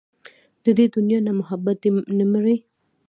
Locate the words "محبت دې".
1.39-1.89